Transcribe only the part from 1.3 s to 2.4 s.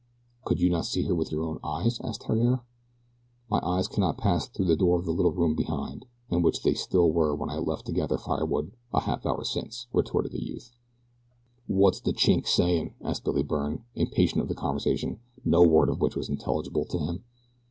your own eyes?" asked